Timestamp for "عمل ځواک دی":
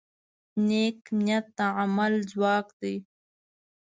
1.79-2.95